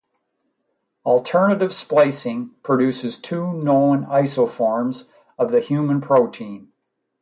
[1.05, 6.71] Alternative splicing produces two known isoforms of the human protein.